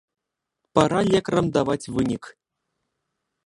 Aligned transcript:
Пара 0.79 0.99
лекарам 1.11 1.47
даваць 1.59 1.89
вынік. 1.99 2.23